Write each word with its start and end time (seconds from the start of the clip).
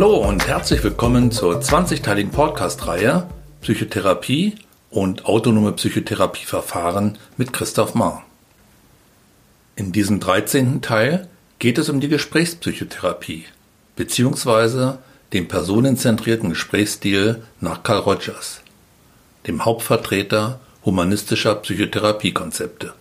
Hallo 0.00 0.18
und 0.18 0.46
herzlich 0.46 0.84
willkommen 0.84 1.32
zur 1.32 1.60
20-teiligen 1.60 2.30
Podcast-Reihe 2.30 3.28
Psychotherapie 3.62 4.54
und 4.90 5.24
autonome 5.24 5.72
Psychotherapieverfahren 5.72 7.18
mit 7.36 7.52
Christoph 7.52 7.96
Mahr. 7.96 8.24
In 9.74 9.90
diesem 9.90 10.20
13. 10.20 10.82
Teil 10.82 11.26
geht 11.58 11.78
es 11.78 11.88
um 11.88 11.98
die 11.98 12.06
Gesprächspsychotherapie 12.06 13.46
beziehungsweise 13.96 15.00
den 15.32 15.48
personenzentrierten 15.48 16.50
Gesprächsstil 16.50 17.42
nach 17.60 17.82
Carl 17.82 17.98
Rogers, 17.98 18.60
dem 19.48 19.64
Hauptvertreter 19.64 20.60
humanistischer 20.84 21.56
Psychotherapiekonzepte. 21.56 22.92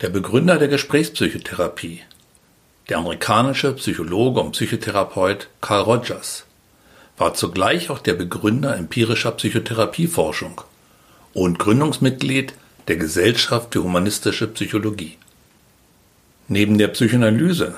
Der 0.00 0.08
Begründer 0.08 0.58
der 0.58 0.66
Gesprächspsychotherapie 0.66 2.02
der 2.88 2.98
amerikanische 2.98 3.72
Psychologe 3.72 4.40
und 4.40 4.52
Psychotherapeut 4.52 5.48
Carl 5.60 5.82
Rogers 5.82 6.44
war 7.18 7.34
zugleich 7.34 7.90
auch 7.90 7.98
der 7.98 8.14
Begründer 8.14 8.76
empirischer 8.76 9.32
Psychotherapieforschung 9.32 10.60
und 11.32 11.58
Gründungsmitglied 11.58 12.54
der 12.88 12.96
Gesellschaft 12.96 13.72
für 13.72 13.82
humanistische 13.82 14.46
Psychologie. 14.46 15.18
Neben 16.46 16.78
der 16.78 16.88
Psychoanalyse, 16.88 17.76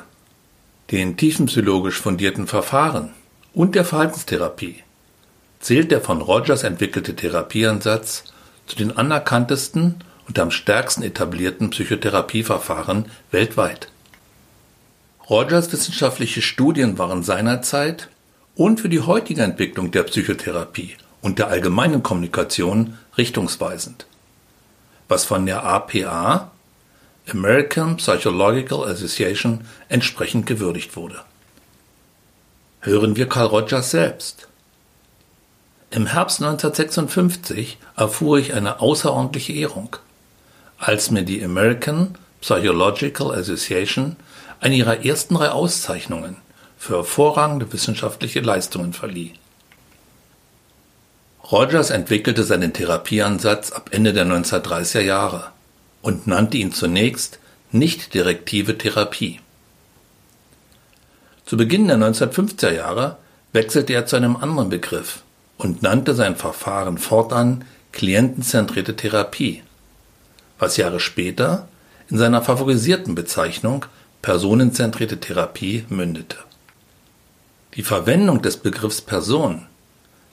den 0.91 1.17
tiefenpsychologisch 1.17 2.01
fundierten 2.01 2.47
Verfahren 2.47 3.15
und 3.55 3.75
der 3.75 3.87
Verhaltenstherapie 3.87 4.83
zählt 5.61 5.91
der 5.91 6.03
von 6.03 6.21
Rogers 6.21 6.65
entwickelte 6.65 7.17
Therapieansatz 7.17 8.25
zu 8.67 8.77
den 8.77 8.97
anerkanntesten 8.97 10.05
und 10.27 10.39
am 10.39 10.51
stärksten 10.51 11.03
etablierten 11.03 11.71
Psychotherapieverfahren 11.71 13.07
weltweit. 13.31 13.89
Rogers 15.31 15.71
wissenschaftliche 15.71 16.41
Studien 16.41 16.97
waren 16.97 17.23
seinerzeit 17.23 18.09
und 18.55 18.81
für 18.81 18.89
die 18.89 19.01
heutige 19.01 19.43
Entwicklung 19.43 19.91
der 19.91 20.05
Psychotherapie 20.05 20.97
und 21.21 21.39
der 21.39 21.49
allgemeinen 21.49 22.03
Kommunikation 22.03 22.97
richtungsweisend, 23.19 24.07
was 25.07 25.27
von 25.27 25.45
der 25.45 25.65
APA 25.65 26.51
American 27.31 27.99
Psychological 27.99 28.85
Association 28.85 29.67
entsprechend 29.91 30.47
gewürdigt 30.47 30.97
wurde. 30.97 31.21
Hören 32.81 33.17
wir 33.17 33.29
Carl 33.29 33.49
Rogers 33.49 33.91
selbst. 33.91 34.49
Im 35.91 36.07
Herbst 36.07 36.43
1956 36.43 37.77
erfuhr 37.97 38.39
ich 38.39 38.55
eine 38.55 38.81
außerordentliche 38.81 39.53
Ehrung, 39.53 39.97
als 40.79 41.11
mir 41.11 41.23
die 41.23 41.45
American 41.45 42.17
Psychological 42.41 43.33
Association 43.33 44.17
eine 44.61 44.77
ihrer 44.77 45.05
ersten 45.05 45.35
drei 45.35 45.51
Auszeichnungen 45.51 46.37
für 46.79 46.97
hervorragende 46.97 47.73
wissenschaftliche 47.73 48.41
Leistungen 48.41 48.93
verlieh. 48.93 49.35
Rogers 51.51 51.91
entwickelte 51.91 52.45
seinen 52.45 52.73
Therapieansatz 52.73 53.73
ab 53.73 53.91
Ende 53.93 54.13
der 54.13 54.27
1930er 54.27 55.01
Jahre 55.01 55.51
und 56.03 56.27
nannte 56.27 56.59
ihn 56.59 56.73
zunächst 56.73 57.39
nicht 57.73 58.15
direktive 58.15 58.77
Therapie. 58.79 59.41
Zu 61.47 61.57
Beginn 61.57 61.89
der 61.89 61.97
1950er 61.97 62.73
Jahre 62.73 63.17
wechselte 63.53 63.95
er 63.95 64.07
zu 64.07 64.17
einem 64.17 64.37
anderen 64.37 64.69
Begriff 64.69 65.23
und 65.57 65.83
nannte 65.83 66.15
sein 66.15 66.37
Verfahren 66.37 66.99
fortan 66.99 67.65
klientenzentrierte 67.93 68.95
Therapie, 68.95 69.63
was 70.59 70.77
Jahre 70.77 71.01
später 71.01 71.69
in 72.11 72.19
seiner 72.19 72.43
favorisierten 72.43 73.15
Bezeichnung 73.15 73.85
personenzentrierte 74.23 75.21
Therapie 75.21 75.85
mündete. 75.89 76.39
Die 77.75 77.83
Verwendung 77.83 78.43
des 78.43 78.57
Begriffs 78.57 79.01
Person 79.01 79.67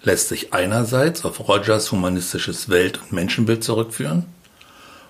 lässt 0.01 0.29
sich 0.29 0.53
einerseits 0.53 1.25
auf 1.25 1.47
Rogers 1.47 1.91
humanistisches 1.91 2.69
Welt- 2.69 2.99
und 3.01 3.11
Menschenbild 3.11 3.63
zurückführen 3.63 4.25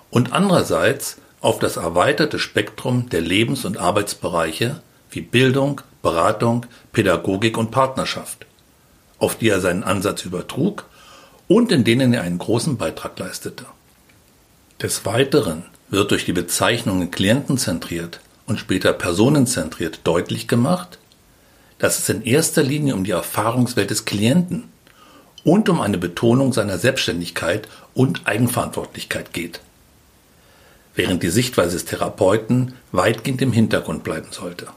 und 0.10 0.34
andererseits 0.34 1.18
auf 1.42 1.60
das 1.60 1.78
erweiterte 1.78 2.40
Spektrum 2.40 3.10
der 3.10 3.22
Lebens- 3.22 3.66
und 3.66 3.78
Arbeitsbereiche 3.78 4.82
wie 5.12 5.22
Bildung, 5.22 5.82
Beratung, 6.02 6.66
Pädagogik 6.92 7.58
und 7.58 7.72
Partnerschaft, 7.72 8.46
auf 9.20 9.38
die 9.38 9.50
er 9.50 9.62
seinen 9.62 9.84
Ansatz 9.84 10.26
übertrug 10.26 10.86
und 11.48 11.72
in 11.72 11.84
denen 11.84 12.14
er 12.14 12.24
einen 12.24 12.40
großen 12.40 12.78
Beitrag 12.78 13.20
leistete. 13.20 13.66
Des 14.82 15.06
Weiteren 15.06 15.66
wird 15.96 16.12
durch 16.12 16.26
die 16.26 16.34
Bezeichnungen 16.34 17.10
klientenzentriert 17.10 18.20
und 18.46 18.60
später 18.60 18.94
personenzentriert 18.94 20.02
deutlich 20.04 20.48
gemacht, 20.48 21.00
dass 21.80 21.98
es 22.00 22.10
in 22.10 22.22
erster 22.24 22.64
Linie 22.64 22.94
um 22.94 23.04
die 23.04 23.12
Erfahrungswelt 23.12 23.90
des 23.90 24.06
Klienten 24.06 24.66
und 25.44 25.70
um 25.70 25.82
eine 25.82 25.98
Betonung 25.98 26.54
seiner 26.54 26.78
Selbstständigkeit 26.78 27.68
und 27.94 28.28
Eigenverantwortlichkeit 28.28 29.34
geht, 29.34 29.62
während 30.96 31.24
die 31.24 31.30
Sichtweise 31.30 31.74
des 31.74 31.86
Therapeuten 31.86 32.74
weitgehend 32.92 33.42
im 33.42 33.52
Hintergrund 33.52 34.04
bleiben 34.04 34.30
sollte. 34.32 34.68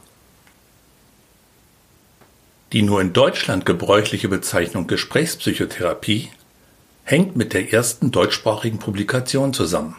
Die 2.73 2.83
nur 2.83 3.01
in 3.01 3.13
Deutschland 3.13 3.65
gebräuchliche 3.65 4.29
Bezeichnung 4.29 4.87
Gesprächspsychotherapie 4.87 6.31
hängt 7.05 7.35
mit 7.35 7.55
der 7.55 7.73
ersten 7.73 8.11
deutschsprachigen 8.11 8.79
Publikation 8.79 9.55
zusammen. 9.55 9.97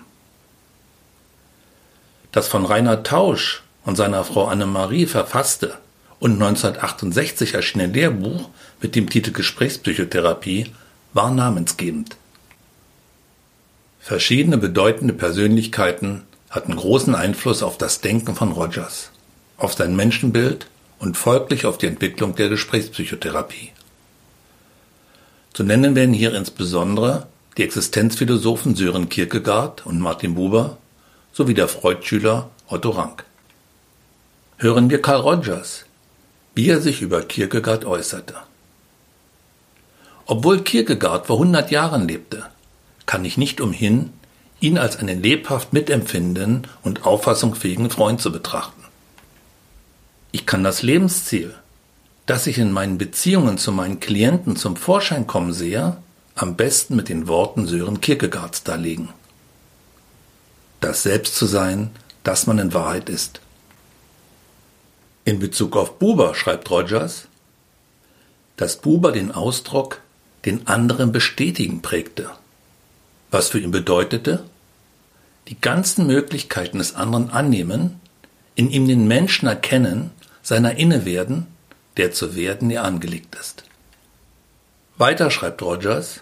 Das 2.31 2.47
von 2.47 2.65
Rainer 2.65 3.03
Tausch 3.03 3.63
und 3.85 3.95
seiner 3.95 4.23
Frau 4.23 4.45
Annemarie 4.45 5.05
verfasste 5.05 5.77
und 6.19 6.33
1968 6.33 7.53
erschienene 7.53 7.93
Lehrbuch 7.93 8.49
mit 8.81 8.95
dem 8.95 9.09
Titel 9.09 9.31
Gesprächspsychotherapie 9.31 10.67
war 11.13 11.31
namensgebend. 11.31 12.15
Verschiedene 13.99 14.57
bedeutende 14.57 15.13
Persönlichkeiten 15.13 16.23
hatten 16.49 16.75
großen 16.75 17.15
Einfluss 17.15 17.63
auf 17.63 17.77
das 17.77 18.01
Denken 18.01 18.35
von 18.35 18.51
Rogers, 18.51 19.11
auf 19.57 19.73
sein 19.73 19.95
Menschenbild 19.95 20.67
und 20.99 21.17
folglich 21.17 21.65
auf 21.65 21.77
die 21.77 21.87
Entwicklung 21.87 22.35
der 22.35 22.49
Gesprächspsychotherapie. 22.49 23.71
Zu 25.53 25.63
nennen 25.63 25.95
werden 25.95 26.13
hier 26.13 26.33
insbesondere 26.33 27.27
die 27.57 27.63
Existenzphilosophen 27.63 28.75
Sören 28.75 29.09
Kierkegaard 29.09 29.85
und 29.85 29.99
Martin 29.99 30.35
Buber 30.35 30.77
sowie 31.33 31.53
der 31.53 31.67
Freud-Schüler 31.67 32.49
Otto 32.67 32.89
Rank. 32.91 33.25
Hören 34.57 34.89
wir 34.89 35.01
Carl 35.01 35.21
Rogers, 35.21 35.85
wie 36.55 36.69
er 36.69 36.81
sich 36.81 37.01
über 37.01 37.21
Kierkegaard 37.21 37.85
äußerte. 37.85 38.35
Obwohl 40.25 40.61
Kierkegaard 40.63 41.27
vor 41.27 41.37
100 41.37 41.71
Jahren 41.71 42.07
lebte, 42.07 42.45
kann 43.05 43.25
ich 43.25 43.37
nicht 43.37 43.61
umhin, 43.61 44.11
ihn 44.59 44.77
als 44.77 44.97
einen 44.97 45.23
lebhaft 45.23 45.73
mitempfindenden 45.73 46.67
und 46.83 47.05
auffassungsfähigen 47.05 47.89
Freund 47.89 48.21
zu 48.21 48.31
betrachten. 48.31 48.83
Ich 50.31 50.45
kann 50.45 50.63
das 50.63 50.83
Lebensziel, 50.83 51.55
das 52.25 52.45
ich 52.45 52.57
in 52.57 52.71
meinen 52.71 52.97
Beziehungen 52.97 53.57
zu 53.57 53.71
meinen 53.71 53.99
Klienten 53.99 54.55
zum 54.55 54.75
Vorschein 54.75 55.25
kommen 55.25 55.53
sehe, 55.53 55.97
am 56.35 56.55
besten 56.55 56.95
mit 56.95 57.09
den 57.09 57.27
Worten 57.27 57.65
Sören 57.65 58.01
Kierkegaards 58.01 58.63
darlegen 58.63 59.09
das 60.79 61.03
Selbst 61.03 61.35
zu 61.35 61.45
sein, 61.45 61.91
das 62.23 62.47
man 62.47 62.59
in 62.59 62.73
Wahrheit 62.73 63.09
ist. 63.09 63.41
In 65.25 65.39
Bezug 65.39 65.75
auf 65.75 65.99
Buber 65.99 66.35
schreibt 66.35 66.69
Rogers, 66.71 67.27
dass 68.57 68.77
Buber 68.77 69.11
den 69.11 69.31
Ausdruck 69.31 70.01
den 70.45 70.67
anderen 70.67 71.11
bestätigen 71.11 71.81
prägte, 71.81 72.29
was 73.31 73.49
für 73.49 73.59
ihn 73.59 73.71
bedeutete, 73.71 74.43
die 75.47 75.59
ganzen 75.59 76.07
Möglichkeiten 76.07 76.77
des 76.77 76.95
anderen 76.95 77.29
annehmen, 77.29 77.99
in 78.55 78.69
ihm 78.69 78.87
den 78.87 79.07
Menschen 79.07 79.47
erkennen, 79.47 80.11
seiner 80.41 80.77
inne 80.77 81.05
werden, 81.05 81.47
der 81.97 82.11
zu 82.11 82.35
werden 82.35 82.69
ihr 82.69 82.83
angelegt 82.83 83.35
ist. 83.35 83.63
Weiter 84.97 85.31
schreibt 85.31 85.61
Rogers, 85.61 86.21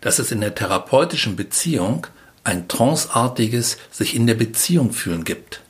dass 0.00 0.18
es 0.18 0.30
in 0.30 0.40
der 0.40 0.54
therapeutischen 0.54 1.36
Beziehung 1.36 2.06
ein 2.46 2.68
tranceartiges 2.68 3.76
sich 3.90 4.14
in 4.14 4.28
der 4.28 4.34
Beziehung 4.34 4.92
fühlen 4.92 5.24
gibt, 5.24 5.62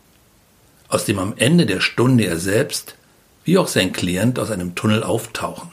aus 0.88 1.06
dem 1.06 1.18
am 1.18 1.32
Ende 1.38 1.64
der 1.64 1.80
Stunde 1.80 2.26
er 2.26 2.38
selbst 2.38 2.96
wie 3.44 3.56
auch 3.56 3.68
sein 3.68 3.94
Klient 3.94 4.38
aus 4.38 4.50
einem 4.50 4.74
Tunnel 4.74 5.02
auftauchen. 5.02 5.72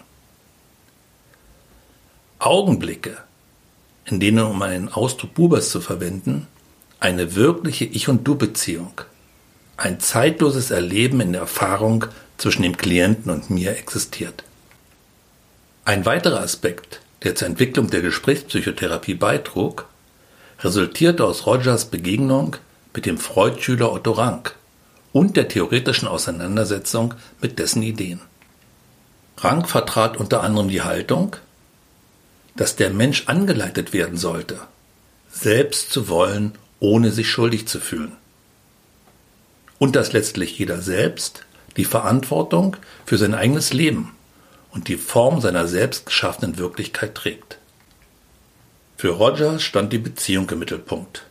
Augenblicke, 2.40 3.18
in 4.06 4.22
denen, 4.22 4.46
um 4.46 4.62
einen 4.62 4.88
Ausdruck 4.88 5.34
Bubers 5.34 5.72
zu 5.72 5.82
verwenden, 5.82 6.48
eine 7.02 7.36
wirkliche 7.36 7.84
Ich- 7.84 8.08
und 8.08 8.26
Du-Beziehung, 8.26 9.02
ein 9.76 10.00
zeitloses 10.00 10.72
Erleben 10.72 11.20
in 11.20 11.34
der 11.34 11.42
Erfahrung 11.42 12.06
zwischen 12.38 12.62
dem 12.62 12.78
Klienten 12.78 13.30
und 13.30 13.50
mir 13.50 13.76
existiert. 13.76 14.46
Ein 15.84 16.06
weiterer 16.06 16.40
Aspekt, 16.40 17.02
der 17.24 17.36
zur 17.36 17.50
Entwicklung 17.50 17.90
der 17.90 18.02
Gesprächspsychotherapie 18.02 19.16
beitrug, 19.16 19.88
resultierte 20.60 21.26
aus 21.26 21.46
Rogers 21.46 21.86
Begegnung 21.86 22.56
mit 22.94 23.06
dem 23.06 23.18
Freud-Schüler 23.18 23.92
Otto 23.92 24.12
Rank 24.12 24.56
und 25.12 25.38
der 25.38 25.48
theoretischen 25.48 26.08
Auseinandersetzung 26.08 27.14
mit 27.42 27.60
dessen 27.60 27.84
Ideen. 27.84 28.22
Rank 29.38 29.70
vertrat 29.70 30.18
unter 30.18 30.42
anderem 30.42 30.70
die 30.70 30.82
Haltung, 30.82 31.36
dass 32.56 32.76
der 32.76 32.92
Mensch 32.92 33.28
angeleitet 33.28 33.94
werden 33.94 34.18
sollte, 34.18 34.60
selbst 35.32 35.92
zu 35.92 36.08
wollen, 36.08 36.54
ohne 36.80 37.12
sich 37.12 37.30
schuldig 37.30 37.68
zu 37.68 37.80
fühlen. 37.80 38.14
Und 39.80 39.96
dass 39.96 40.14
letztlich 40.14 40.58
jeder 40.60 40.82
selbst 40.82 41.46
die 41.78 41.86
Verantwortung 41.86 42.78
für 43.06 43.18
sein 43.18 43.34
eigenes 43.34 43.74
Leben 43.74 44.16
und 44.72 44.88
die 44.88 44.98
Form 44.98 45.42
seiner 45.42 45.68
selbst 45.68 46.06
geschaffenen 46.06 46.58
Wirklichkeit 46.58 47.16
trägt. 47.16 47.58
Für 49.04 49.10
Roger 49.10 49.60
stand 49.60 49.92
die 49.92 49.98
Beziehung 49.98 50.50
im 50.52 50.60
Mittelpunkt. 50.60 51.26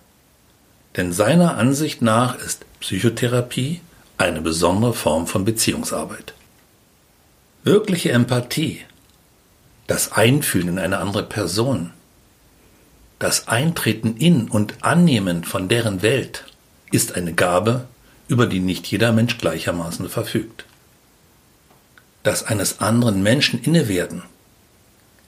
Denn 0.98 1.10
seiner 1.10 1.56
Ansicht 1.56 2.02
nach 2.02 2.34
ist 2.34 2.66
Psychotherapie 2.80 3.80
eine 4.18 4.42
besondere 4.42 4.92
Form 4.92 5.26
von 5.26 5.46
Beziehungsarbeit. 5.46 6.34
Wirkliche 7.64 8.12
Empathie, 8.12 8.82
das 9.86 10.12
Einfühlen 10.12 10.68
in 10.68 10.78
eine 10.78 10.98
andere 10.98 11.22
Person, 11.22 11.94
das 13.18 13.48
Eintreten 13.48 14.18
in 14.18 14.50
und 14.50 14.84
Annehmen 14.84 15.42
von 15.42 15.70
deren 15.70 16.02
Welt 16.02 16.44
ist 16.90 17.14
eine 17.14 17.32
Gabe, 17.32 17.86
über 18.28 18.46
die 18.46 18.60
nicht 18.60 18.86
jeder 18.88 19.12
Mensch 19.12 19.38
gleichermaßen 19.38 20.10
verfügt. 20.10 20.66
Das 22.22 22.44
eines 22.44 22.80
anderen 22.82 23.22
Menschen 23.22 23.62
innewerden, 23.62 24.24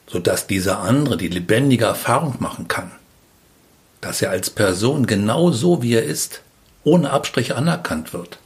sodass 0.06 0.46
dieser 0.46 0.80
andere 0.80 1.16
die 1.16 1.28
lebendige 1.28 1.86
Erfahrung 1.86 2.36
machen 2.38 2.68
kann, 2.68 2.92
dass 4.00 4.20
er 4.22 4.30
als 4.30 4.50
Person 4.50 5.06
genau 5.06 5.50
so 5.50 5.82
wie 5.82 5.94
er 5.94 6.04
ist, 6.04 6.42
ohne 6.84 7.10
Abstriche 7.10 7.56
anerkannt 7.56 8.12
wird, 8.12 8.38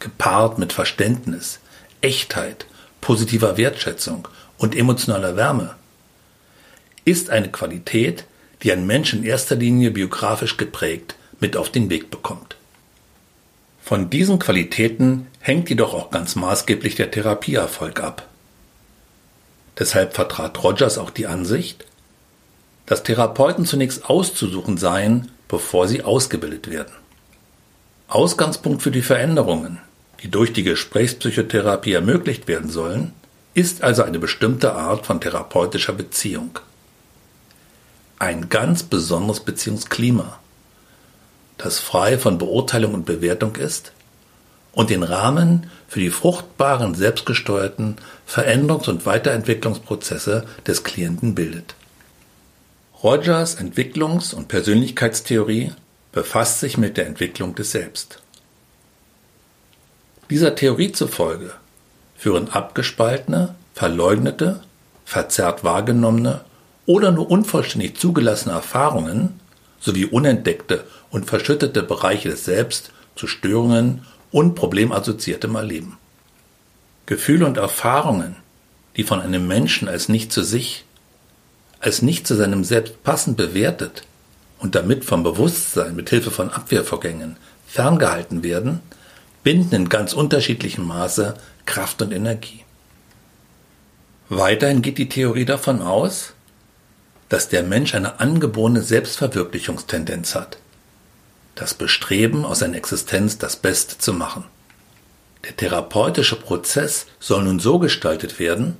gepaart 0.00 0.58
mit 0.58 0.72
Verständnis, 0.72 1.60
Echtheit, 2.00 2.66
positiver 3.00 3.56
Wertschätzung 3.56 4.28
und 4.58 4.74
emotionaler 4.74 5.36
Wärme, 5.36 5.74
ist 7.04 7.30
eine 7.30 7.50
Qualität, 7.50 8.24
die 8.62 8.72
ein 8.72 8.86
Mensch 8.86 9.12
in 9.12 9.24
erster 9.24 9.56
Linie 9.56 9.90
biografisch 9.90 10.56
geprägt 10.56 11.16
mit 11.40 11.56
auf 11.56 11.70
den 11.70 11.90
Weg 11.90 12.10
bekommt. 12.10 12.56
Von 13.82 14.10
diesen 14.10 14.38
Qualitäten 14.38 15.26
hängt 15.40 15.68
jedoch 15.68 15.94
auch 15.94 16.10
ganz 16.10 16.36
maßgeblich 16.36 16.94
der 16.94 17.10
Therapieerfolg 17.10 18.00
ab. 18.00 18.28
Deshalb 19.82 20.14
vertrat 20.14 20.62
Rogers 20.62 20.96
auch 20.96 21.10
die 21.10 21.26
Ansicht, 21.26 21.86
dass 22.86 23.02
Therapeuten 23.02 23.66
zunächst 23.66 24.08
auszusuchen 24.08 24.78
seien, 24.78 25.32
bevor 25.48 25.88
sie 25.88 26.04
ausgebildet 26.04 26.70
werden. 26.70 26.92
Ausgangspunkt 28.06 28.82
für 28.82 28.92
die 28.92 29.02
Veränderungen, 29.02 29.80
die 30.22 30.30
durch 30.30 30.52
die 30.52 30.62
Gesprächspsychotherapie 30.62 31.94
ermöglicht 31.94 32.46
werden 32.46 32.70
sollen, 32.70 33.12
ist 33.54 33.82
also 33.82 34.04
eine 34.04 34.20
bestimmte 34.20 34.74
Art 34.74 35.04
von 35.04 35.20
therapeutischer 35.20 35.94
Beziehung. 35.94 36.60
Ein 38.20 38.50
ganz 38.50 38.84
besonderes 38.84 39.40
Beziehungsklima, 39.40 40.38
das 41.58 41.80
frei 41.80 42.18
von 42.18 42.38
Beurteilung 42.38 42.94
und 42.94 43.04
Bewertung 43.04 43.56
ist 43.56 43.90
und 44.72 44.90
den 44.90 45.02
Rahmen 45.02 45.70
für 45.88 46.00
die 46.00 46.10
fruchtbaren, 46.10 46.94
selbstgesteuerten 46.94 47.96
Veränderungs- 48.28 48.88
und 48.88 49.06
Weiterentwicklungsprozesse 49.06 50.46
des 50.66 50.84
Klienten 50.84 51.34
bildet. 51.34 51.74
Rogers 53.02 53.58
Entwicklungs- 53.58 54.34
und 54.34 54.48
Persönlichkeitstheorie 54.48 55.72
befasst 56.12 56.60
sich 56.60 56.78
mit 56.78 56.96
der 56.96 57.06
Entwicklung 57.06 57.54
des 57.54 57.72
Selbst. 57.72 58.22
Dieser 60.30 60.54
Theorie 60.54 60.92
zufolge 60.92 61.52
führen 62.16 62.48
abgespaltene, 62.48 63.54
verleugnete, 63.74 64.60
verzerrt 65.04 65.64
wahrgenommene 65.64 66.42
oder 66.86 67.10
nur 67.10 67.30
unvollständig 67.30 67.98
zugelassene 67.98 68.54
Erfahrungen 68.54 69.40
sowie 69.80 70.06
unentdeckte 70.06 70.84
und 71.10 71.26
verschüttete 71.26 71.82
Bereiche 71.82 72.30
des 72.30 72.44
Selbst 72.44 72.92
zu 73.16 73.26
Störungen 73.26 74.06
und 74.32 74.54
problemassoziiertem 74.54 75.54
Erleben. 75.54 75.98
Gefühle 77.06 77.46
und 77.46 77.58
Erfahrungen, 77.58 78.36
die 78.96 79.04
von 79.04 79.20
einem 79.20 79.46
Menschen 79.46 79.88
als 79.88 80.08
nicht 80.08 80.32
zu 80.32 80.42
sich, 80.42 80.84
als 81.80 82.02
nicht 82.02 82.26
zu 82.26 82.34
seinem 82.34 82.64
Selbst 82.64 83.02
passend 83.04 83.36
bewertet 83.36 84.04
und 84.58 84.74
damit 84.74 85.04
vom 85.04 85.22
Bewusstsein 85.22 85.94
mit 85.94 86.10
Hilfe 86.10 86.30
von 86.30 86.50
Abwehrvorgängen 86.50 87.36
ferngehalten 87.66 88.42
werden, 88.42 88.80
binden 89.42 89.74
in 89.74 89.88
ganz 89.88 90.12
unterschiedlichem 90.12 90.86
Maße 90.86 91.34
Kraft 91.66 92.02
und 92.02 92.12
Energie. 92.12 92.64
Weiterhin 94.28 94.82
geht 94.82 94.98
die 94.98 95.08
Theorie 95.08 95.44
davon 95.44 95.82
aus, 95.82 96.32
dass 97.28 97.48
der 97.48 97.62
Mensch 97.62 97.94
eine 97.94 98.20
angeborene 98.20 98.82
Selbstverwirklichungstendenz 98.82 100.34
hat. 100.34 100.58
Das 101.54 101.74
Bestreben, 101.74 102.44
aus 102.44 102.60
seiner 102.60 102.76
Existenz 102.76 103.38
das 103.38 103.56
Beste 103.56 103.98
zu 103.98 104.12
machen. 104.12 104.44
Der 105.44 105.56
therapeutische 105.56 106.36
Prozess 106.36 107.06
soll 107.20 107.44
nun 107.44 107.58
so 107.58 107.78
gestaltet 107.78 108.38
werden, 108.38 108.76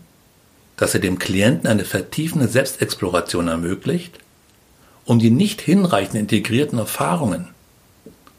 dass 0.76 0.94
er 0.94 1.00
dem 1.00 1.18
Klienten 1.18 1.68
eine 1.68 1.84
vertiefende 1.84 2.48
Selbstexploration 2.48 3.48
ermöglicht, 3.48 4.18
um 5.04 5.18
die 5.18 5.30
nicht 5.30 5.60
hinreichend 5.60 6.14
integrierten 6.14 6.78
Erfahrungen 6.78 7.48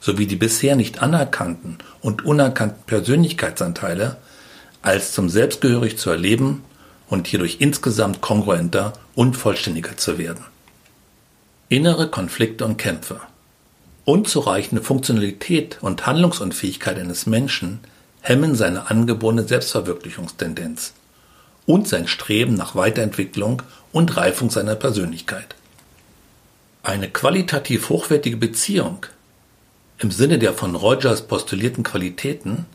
sowie 0.04 0.28
die 0.28 0.36
bisher 0.36 0.76
nicht 0.76 1.02
anerkannten 1.02 1.78
und 2.02 2.26
unerkannten 2.26 2.84
Persönlichkeitsanteile 2.88 4.18
als 4.82 5.14
zum 5.14 5.30
Selbstgehörig 5.30 5.98
zu 5.98 6.10
erleben 6.10 6.66
und 7.08 7.28
hierdurch 7.28 7.58
insgesamt 7.60 8.20
kongruenter 8.20 8.92
und 9.16 9.38
vollständiger 9.38 9.96
zu 9.96 10.18
werden. 10.18 10.44
Innere 11.70 12.10
Konflikte 12.10 12.66
und 12.66 12.76
Kämpfe. 12.76 13.22
Unzureichende 14.06 14.84
Funktionalität 14.84 15.78
und 15.82 16.06
Handlungsunfähigkeit 16.06 16.98
eines 17.00 17.26
Menschen 17.26 17.80
hemmen 18.22 18.56
seine 18.56 18.90
angeborene 18.90 19.44
Selbstverwirklichungstendenz 19.44 20.94
und 21.66 21.88
sein 21.88 22.08
Streben 22.08 22.56
nach 22.56 22.76
Weiterentwicklung 22.76 23.62
und 23.94 24.18
Reifung 24.18 24.50
seiner 24.50 24.76
Persönlichkeit. 24.76 25.56
Eine 26.84 27.10
qualitativ 27.10 27.88
hochwertige 27.88 28.36
Beziehung 28.36 29.06
im 30.00 30.12
Sinne 30.12 30.38
der 30.38 30.54
von 30.54 30.76
Rogers 30.76 31.22
postulierten 31.22 31.84
Qualitäten 31.84 32.66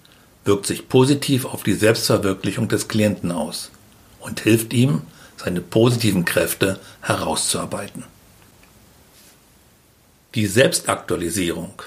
wirkt 0.47 0.65
sich 0.65 0.89
positiv 0.89 1.45
auf 1.45 1.63
die 1.63 1.75
Selbstverwirklichung 1.75 2.69
des 2.69 2.89
Klienten 2.89 3.33
aus 3.33 3.71
und 4.21 4.41
hilft 4.41 4.73
ihm, 4.73 5.03
seine 5.37 5.61
positiven 5.61 6.25
Kräfte 6.25 6.81
herauszuarbeiten. 7.03 8.05
Die 10.35 10.47
Selbstaktualisierung, 10.47 11.83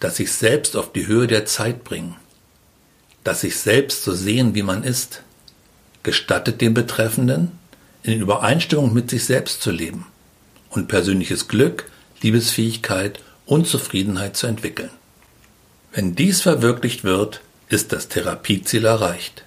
das 0.00 0.16
sich 0.16 0.32
selbst 0.32 0.76
auf 0.76 0.92
die 0.92 1.06
Höhe 1.06 1.26
der 1.26 1.44
Zeit 1.46 1.84
bringen, 1.84 2.16
das 3.24 3.42
sich 3.42 3.58
selbst 3.58 4.04
so 4.04 4.14
sehen, 4.14 4.54
wie 4.54 4.62
man 4.62 4.84
ist, 4.84 5.22
gestattet 6.02 6.60
dem 6.60 6.72
Betreffenden, 6.72 7.52
in 8.02 8.20
Übereinstimmung 8.20 8.94
mit 8.94 9.10
sich 9.10 9.24
selbst 9.24 9.60
zu 9.60 9.70
leben 9.70 10.06
und 10.70 10.88
persönliches 10.88 11.48
Glück, 11.48 11.90
Liebesfähigkeit 12.22 13.20
und 13.44 13.66
Zufriedenheit 13.66 14.36
zu 14.36 14.46
entwickeln. 14.46 14.90
Wenn 15.92 16.14
dies 16.14 16.42
verwirklicht 16.42 17.04
wird, 17.04 17.40
ist 17.68 17.92
das 17.92 18.08
Therapieziel 18.08 18.84
erreicht. 18.84 19.44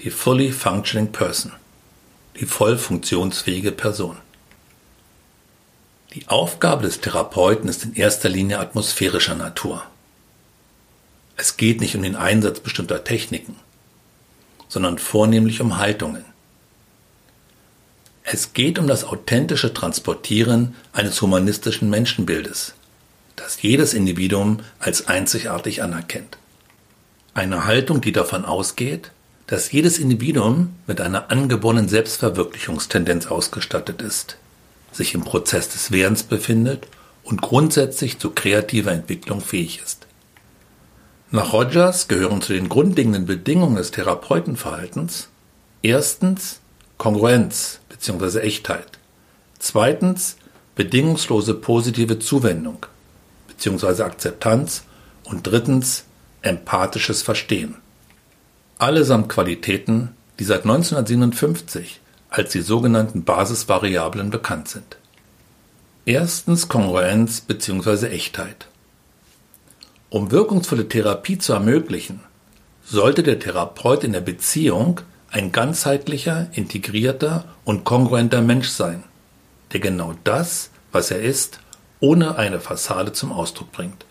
Die 0.00 0.10
fully 0.10 0.52
functioning 0.52 1.10
person, 1.10 1.52
die 2.38 2.44
voll 2.44 2.76
funktionsfähige 2.76 3.72
Person. 3.72 4.16
Die 6.16 6.28
Aufgabe 6.28 6.84
des 6.84 7.02
Therapeuten 7.02 7.68
ist 7.68 7.84
in 7.84 7.94
erster 7.94 8.30
Linie 8.30 8.58
atmosphärischer 8.58 9.34
Natur. 9.34 9.82
Es 11.36 11.58
geht 11.58 11.82
nicht 11.82 11.94
um 11.94 12.02
den 12.02 12.16
Einsatz 12.16 12.60
bestimmter 12.60 13.04
Techniken, 13.04 13.56
sondern 14.66 14.96
vornehmlich 14.96 15.60
um 15.60 15.76
Haltungen. 15.76 16.24
Es 18.22 18.54
geht 18.54 18.78
um 18.78 18.86
das 18.86 19.04
authentische 19.04 19.74
Transportieren 19.74 20.74
eines 20.94 21.20
humanistischen 21.20 21.90
Menschenbildes, 21.90 22.72
das 23.36 23.60
jedes 23.60 23.92
Individuum 23.92 24.60
als 24.78 25.08
einzigartig 25.08 25.82
anerkennt. 25.82 26.38
Eine 27.34 27.66
Haltung, 27.66 28.00
die 28.00 28.12
davon 28.12 28.46
ausgeht, 28.46 29.10
dass 29.48 29.70
jedes 29.70 29.98
Individuum 29.98 30.76
mit 30.86 30.98
einer 31.02 31.30
angeborenen 31.30 31.90
Selbstverwirklichungstendenz 31.90 33.26
ausgestattet 33.26 34.00
ist, 34.00 34.38
sich 34.96 35.14
im 35.14 35.22
Prozess 35.22 35.68
des 35.68 35.92
Werdens 35.92 36.22
befindet 36.22 36.86
und 37.22 37.42
grundsätzlich 37.42 38.18
zu 38.18 38.30
kreativer 38.30 38.92
Entwicklung 38.92 39.40
fähig 39.40 39.80
ist. 39.84 40.06
Nach 41.30 41.52
Rogers 41.52 42.08
gehören 42.08 42.40
zu 42.40 42.52
den 42.52 42.68
grundlegenden 42.68 43.26
Bedingungen 43.26 43.76
des 43.76 43.90
Therapeutenverhaltens 43.90 45.28
erstens 45.82 46.60
Kongruenz 46.98 47.80
bzw. 47.88 48.40
Echtheit, 48.40 48.98
zweitens 49.58 50.36
bedingungslose 50.76 51.54
positive 51.54 52.18
Zuwendung 52.18 52.86
bzw. 53.48 54.02
Akzeptanz 54.02 54.84
und 55.24 55.46
drittens 55.46 56.04
empathisches 56.42 57.22
Verstehen. 57.22 57.76
Allesamt 58.78 59.28
Qualitäten, 59.28 60.14
die 60.38 60.44
seit 60.44 60.62
1957 60.62 62.00
als 62.36 62.52
die 62.52 62.60
sogenannten 62.60 63.24
Basisvariablen 63.24 64.28
bekannt 64.28 64.68
sind. 64.68 64.98
Erstens 66.04 66.68
Kongruenz 66.68 67.40
bzw. 67.40 68.08
Echtheit. 68.08 68.66
Um 70.10 70.30
wirkungsvolle 70.30 70.86
Therapie 70.86 71.38
zu 71.38 71.54
ermöglichen, 71.54 72.20
sollte 72.84 73.22
der 73.22 73.38
Therapeut 73.38 74.04
in 74.04 74.12
der 74.12 74.20
Beziehung 74.20 75.00
ein 75.30 75.50
ganzheitlicher, 75.50 76.48
integrierter 76.52 77.46
und 77.64 77.84
kongruenter 77.84 78.42
Mensch 78.42 78.68
sein, 78.68 79.02
der 79.72 79.80
genau 79.80 80.14
das, 80.22 80.70
was 80.92 81.10
er 81.10 81.22
ist, 81.22 81.60
ohne 82.00 82.36
eine 82.36 82.60
Fassade 82.60 83.14
zum 83.14 83.32
Ausdruck 83.32 83.72
bringt. 83.72 84.04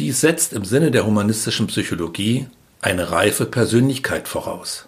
Dies 0.00 0.22
setzt 0.22 0.54
im 0.54 0.64
Sinne 0.64 0.90
der 0.90 1.04
humanistischen 1.04 1.66
Psychologie 1.66 2.46
eine 2.80 3.10
reife 3.10 3.44
Persönlichkeit 3.44 4.26
voraus, 4.26 4.86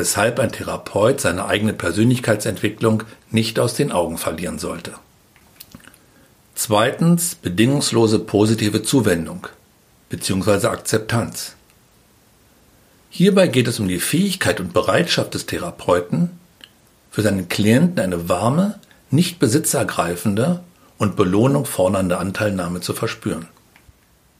weshalb 0.00 0.40
ein 0.40 0.50
Therapeut 0.50 1.20
seine 1.20 1.44
eigene 1.44 1.74
Persönlichkeitsentwicklung 1.74 3.02
nicht 3.30 3.58
aus 3.58 3.74
den 3.74 3.92
Augen 3.92 4.16
verlieren 4.16 4.58
sollte. 4.58 4.94
Zweitens 6.54 7.34
bedingungslose 7.34 8.18
positive 8.18 8.82
Zuwendung 8.82 9.46
bzw. 10.08 10.68
Akzeptanz. 10.68 11.54
Hierbei 13.10 13.46
geht 13.48 13.68
es 13.68 13.78
um 13.78 13.88
die 13.88 14.00
Fähigkeit 14.00 14.58
und 14.58 14.72
Bereitschaft 14.72 15.34
des 15.34 15.44
Therapeuten, 15.44 16.30
für 17.10 17.20
seinen 17.20 17.50
Klienten 17.50 18.00
eine 18.00 18.30
warme, 18.30 18.80
nicht 19.10 19.38
besitzergreifende 19.38 20.64
und 20.96 21.14
Belohnung 21.14 21.66
fordernde 21.66 22.16
Anteilnahme 22.16 22.80
zu 22.80 22.94
verspüren. 22.94 23.48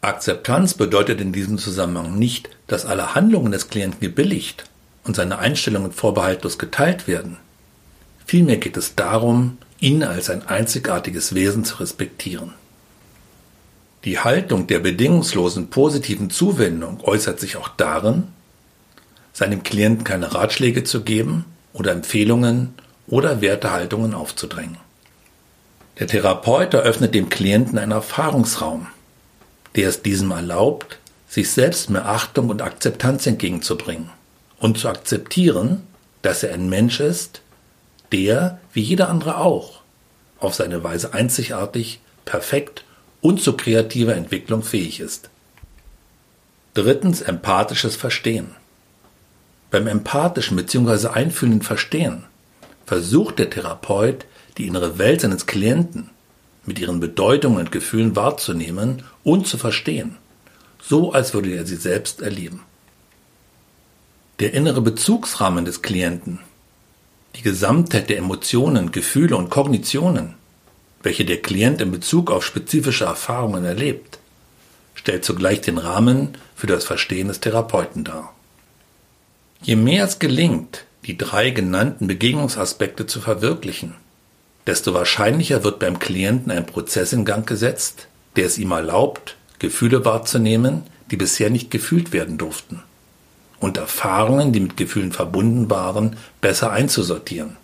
Akzeptanz 0.01 0.73
bedeutet 0.73 1.21
in 1.21 1.35
diesem 1.35 1.59
Zusammenhang 1.59 2.19
nicht, 2.19 2.49
dass 2.67 2.87
alle 2.87 3.15
Handlungen 3.15 3.53
des 3.53 3.69
Klienten 3.69 4.01
gebilligt 4.01 4.70
und 5.05 5.17
seine 5.17 5.39
Einstellungen 5.39 5.93
vorbehaltlos 5.93 6.59
geteilt 6.59 7.09
werden. 7.09 7.39
Vielmehr 8.27 8.59
geht 8.59 8.77
es 8.77 8.95
darum, 8.95 9.59
ihn 9.81 10.03
als 10.03 10.31
ein 10.31 10.47
einzigartiges 10.47 11.35
Wesen 11.35 11.65
zu 11.65 11.77
respektieren. 11.81 12.53
Die 14.05 14.19
Haltung 14.19 14.67
der 14.67 14.79
bedingungslosen 14.79 15.69
positiven 15.69 16.31
Zuwendung 16.31 17.01
äußert 17.03 17.41
sich 17.41 17.57
auch 17.57 17.69
darin, 17.69 18.29
seinem 19.33 19.63
Klienten 19.63 20.05
keine 20.05 20.35
Ratschläge 20.35 20.85
zu 20.85 21.03
geben 21.03 21.45
oder 21.73 21.93
Empfehlungen 21.93 22.75
oder 23.07 23.41
Wertehaltungen 23.41 24.15
aufzudrängen. 24.15 24.79
Der 25.99 26.07
Therapeut 26.07 26.73
eröffnet 26.73 27.15
dem 27.15 27.29
Klienten 27.29 27.79
einen 27.79 27.93
Erfahrungsraum, 27.93 28.87
der 29.77 29.89
es 29.89 30.03
diesem 30.03 30.31
erlaubt, 30.31 30.99
sich 31.29 31.51
selbst 31.51 31.91
mehr 31.91 32.07
Achtung 32.07 32.49
und 32.49 32.63
Akzeptanz 32.63 33.27
entgegenzubringen 33.27 34.11
und 34.61 34.79
zu 34.79 34.89
akzeptieren, 34.89 35.83
dass 36.23 36.45
er 36.45 36.55
ein 36.55 36.69
Mensch 36.69 37.01
ist, 37.01 37.41
der, 38.13 38.61
wie 38.73 38.83
jeder 38.83 39.09
andere 39.09 39.39
auch, 39.39 39.81
auf 40.39 40.55
seine 40.55 40.85
Weise 40.85 41.13
einzigartig, 41.13 42.01
perfekt 42.25 42.85
und 43.21 43.43
zu 43.43 43.57
kreativer 43.57 44.15
Entwicklung 44.15 44.63
fähig 44.63 45.01
ist. 45.01 45.31
Drittens 46.75 47.21
empathisches 47.21 47.97
Verstehen. 47.97 48.55
Beim 49.71 49.87
empathischen 49.87 50.57
bzw. 50.57 51.09
einfühlenden 51.09 51.63
Verstehen 51.63 52.25
versucht 52.87 53.39
der 53.39 53.51
Therapeut, 53.51 54.27
die 54.59 54.67
innere 54.67 54.99
Welt 54.99 55.21
seines 55.21 55.47
Klienten 55.47 56.11
mit 56.67 56.79
ihren 56.79 57.01
Bedeutungen 57.01 57.59
und 57.59 57.73
Gefühlen 57.73 58.17
wahrzunehmen 58.17 59.05
und 59.25 59.47
zu 59.47 59.59
verstehen, 59.59 60.17
so 60.83 61.13
als 61.13 61.33
würde 61.35 61.55
er 61.55 61.67
sie 61.67 61.77
selbst 61.77 62.21
erleben. 62.21 62.63
Der 64.41 64.55
innere 64.55 64.81
Bezugsrahmen 64.81 65.67
des 65.67 65.83
Klienten, 65.83 66.39
die 67.37 67.43
Gesamtheit 67.43 68.09
der 68.09 68.17
Emotionen, 68.17 68.91
Gefühle 68.91 69.37
und 69.37 69.51
Kognitionen, 69.51 70.35
welche 71.03 71.27
der 71.27 71.43
Klient 71.43 71.83
in 71.83 71.91
Bezug 71.91 72.31
auf 72.31 72.43
spezifische 72.43 73.05
Erfahrungen 73.05 73.67
erlebt, 73.67 74.19
stellt 74.95 75.27
zugleich 75.27 75.61
den 75.61 75.77
Rahmen 75.77 76.39
für 76.57 76.67
das 76.67 76.85
Verstehen 76.85 77.29
des 77.29 77.41
Therapeuten 77.41 78.03
dar. 78.03 78.35
Je 79.61 79.77
mehr 79.77 80.05
es 80.05 80.19
gelingt, 80.19 80.87
die 81.05 81.19
drei 81.19 81.51
genannten 81.51 82.07
Begegnungsaspekte 82.07 83.07
zu 83.07 83.21
verwirklichen, 83.21 83.95
desto 84.67 84.95
wahrscheinlicher 84.95 85.65
wird 85.65 85.81
beim 85.81 85.99
Klienten 85.99 86.51
ein 86.51 86.65
Prozess 86.65 87.13
in 87.13 87.27
Gang 87.27 87.47
gesetzt, 87.47 88.09
der 88.37 88.47
es 88.47 88.57
ihm 88.57 88.71
erlaubt, 88.71 89.37
Gefühle 89.59 90.07
wahrzunehmen, 90.07 90.85
die 91.11 91.19
bisher 91.19 91.51
nicht 91.51 91.71
gefühlt 91.71 92.15
werden 92.15 92.39
durften, 92.39 92.83
und 93.61 93.77
Erfahrungen, 93.77 94.53
die 94.53 94.61
mit 94.61 94.77
Gefühlen 94.77 95.13
verbunden 95.13 95.71
waren, 95.71 96.17
besser 96.41 96.73
einzusortieren, 96.73 97.57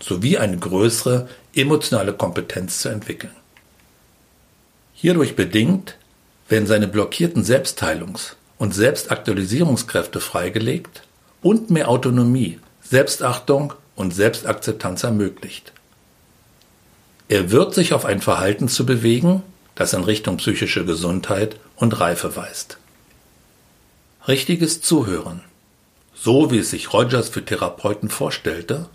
sowie 0.00 0.38
eine 0.38 0.58
größere 0.58 1.28
emotionale 1.54 2.14
Kompetenz 2.14 2.80
zu 2.80 2.88
entwickeln. 2.88 3.34
Hierdurch 4.94 5.36
bedingt 5.36 5.96
werden 6.48 6.66
seine 6.66 6.88
blockierten 6.88 7.44
Selbstheilungs- 7.44 8.34
und 8.58 8.74
Selbstaktualisierungskräfte 8.74 10.20
freigelegt 10.20 11.02
und 11.42 11.70
mehr 11.70 11.88
Autonomie, 11.88 12.58
Selbstachtung 12.82 13.72
und 13.94 14.14
Selbstakzeptanz 14.14 15.04
ermöglicht. 15.04 15.72
Er 17.28 17.50
wird 17.50 17.74
sich 17.74 17.92
auf 17.92 18.04
ein 18.04 18.20
Verhalten 18.20 18.68
zu 18.68 18.84
bewegen, 18.84 19.42
das 19.74 19.92
in 19.92 20.02
Richtung 20.02 20.38
psychische 20.38 20.84
Gesundheit 20.84 21.56
und 21.76 22.00
Reife 22.00 22.34
weist. 22.36 22.79
Richtiges 24.30 24.80
Zuhören, 24.80 25.40
so 26.14 26.52
wie 26.52 26.58
es 26.58 26.70
sich 26.70 26.92
Rogers 26.92 27.30
für 27.30 27.44
Therapeuten 27.44 28.08
vorstellte, 28.08 28.88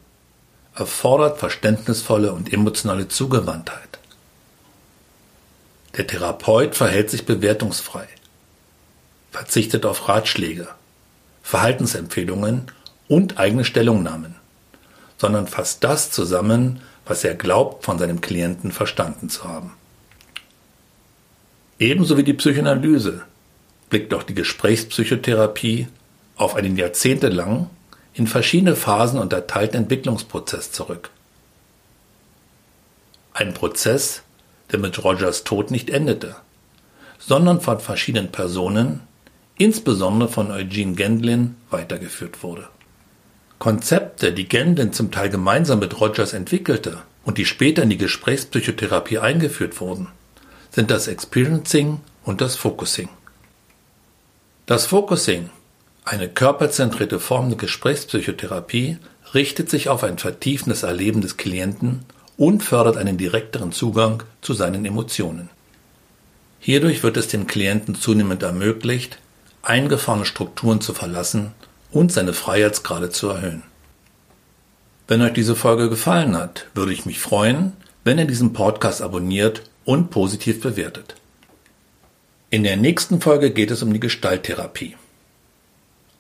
erfordert 0.74 1.39
verständnisvolle 1.39 2.32
und 2.32 2.54
emotionale 2.54 3.10
Zugewandtheit. 3.10 4.00
Der 5.98 6.08
Therapeut 6.08 6.75
verhält 6.75 7.10
sich 7.10 7.25
bewertungsfrei, 7.25 8.08
verzichtet 9.32 9.86
auf 9.86 10.08
Ratschläge, 10.08 10.70
Verhaltensempfehlungen 11.44 12.72
und 13.10 13.38
eigene 13.38 13.65
Stellungnahmen, 13.65 14.36
sondern 15.18 15.48
fasst 15.48 15.84
das 15.84 16.12
zusammen, 16.12 16.80
was 17.06 17.25
er 17.25 17.36
glaubt, 17.36 17.84
von 17.84 18.00
seinem 18.00 18.22
Klienten 18.22 18.72
verstanden 18.72 19.27
zu 19.27 19.44
haben. 19.44 19.74
Ebenso 21.77 22.15
wie 22.15 22.24
die 22.24 22.36
Psychoanalyse 22.36 23.25
blickt 23.89 24.13
auch 24.13 24.24
die 24.24 24.34
Gesprächspsychotherapie 24.34 25.88
auf 26.36 26.56
einen 26.56 26.75
jahrzehntelang 26.75 27.70
in 28.13 28.27
verschiedene 28.27 28.75
Phasen 28.75 29.20
unterteilten 29.20 29.82
Entwicklungsprozess 29.82 30.72
zurück. 30.72 31.10
Ein 33.34 33.54
Prozess, 33.54 34.24
der 34.72 34.80
mit 34.80 35.04
Rogers 35.04 35.44
Tod 35.44 35.70
nicht 35.70 35.89
endete, 35.89 36.38
sondern 37.20 37.60
von 37.60 37.80
verschiedenen 37.80 38.32
Personen, 38.32 39.01
insbesondere 39.58 40.30
von 40.30 40.51
Eugene 40.51 40.96
Gendlin, 40.96 41.56
weitergeführt 41.70 42.44
wurde. 42.44 42.68
Konzepte, 43.60 44.32
die 44.32 44.48
Gendlin 44.48 44.94
zum 44.94 45.12
Teil 45.12 45.30
gemeinsam 45.30 45.80
mit 45.80 46.00
Rogers 46.00 46.34
entwickelte 46.34 47.01
und 47.24 47.38
die 47.38 47.46
später 47.46 47.84
in 47.84 47.89
die 47.89 47.98
Gesprächspsychotherapie 47.98 49.20
eingeführt 49.20 49.80
wurden, 49.82 50.08
sind 50.72 50.92
das 50.92 51.08
Experiencing 51.08 52.00
und 52.24 52.42
das 52.42 52.56
Focusing. 52.56 53.10
Das 54.68 54.88
Focusing, 54.88 55.52
eine 56.06 56.28
körperzentrierte 56.28 57.20
Form 57.20 57.50
der 57.50 57.58
Gesprächspsychotherapie, 57.60 58.98
richtet 59.36 59.70
sich 59.70 59.90
auf 59.90 60.04
ein 60.04 60.18
vertiefendes 60.18 60.82
Erleben 60.82 61.22
des 61.22 61.38
Klienten 61.38 62.04
und 62.36 62.64
fördert 62.64 62.98
einen 62.98 63.20
direkteren 63.20 63.72
Zugang 63.72 64.24
zu 64.42 64.56
seinen 64.56 64.84
Emotionen. 64.84 65.50
Hierdurch 66.60 67.04
wird 67.04 67.16
es 67.16 67.28
dem 67.28 67.46
Klienten 67.46 67.94
zunehmend 67.94 68.42
ermöglicht, 68.42 69.20
eingefahrene 69.62 70.26
Strukturen 70.26 70.82
zu 70.82 70.96
verlassen 70.96 71.52
und 71.92 72.12
seine 72.12 72.34
Freiheitsgrade 72.34 73.12
zu 73.12 73.30
erhöhen. 73.30 73.62
Wenn 75.08 75.22
euch 75.22 75.34
diese 75.34 75.56
Folge 75.56 75.90
gefallen 75.90 76.36
hat, 76.36 76.66
würde 76.74 76.92
ich 76.92 77.06
mich 77.06 77.20
freuen, 77.20 77.74
wenn 78.04 78.18
ihr 78.18 78.26
diesen 78.26 78.54
Podcast 78.54 79.04
abonniert 79.04 79.62
und 79.84 80.10
positiv 80.10 80.60
bewertet. 80.60 81.14
In 82.56 82.64
der 82.64 82.78
nächsten 82.78 83.20
Folge 83.20 83.52
geht 83.52 83.70
es 83.70 83.84
um 83.84 83.92
die 83.92 84.00
Gestalttherapie. 84.00 84.96